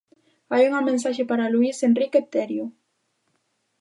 [0.53, 2.65] Hai unha mensaxe para Luís Enrique, Terio.